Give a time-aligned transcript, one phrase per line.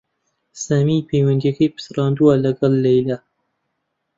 [0.63, 3.17] سامی پەیوەندییەکەی پچڕاندووە لەگەڵ لەیلا